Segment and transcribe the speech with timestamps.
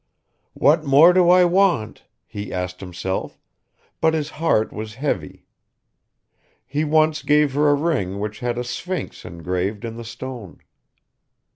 [0.55, 3.37] "What more do I want?" he asked himself,
[3.99, 5.45] but his heart was heavy.
[6.65, 10.57] He once gave her a ring which had a sphinx engraved in the stone.